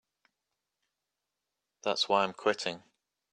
That's 1.83 2.09
why 2.09 2.23
I'm 2.23 2.33
quitting. 2.33 2.81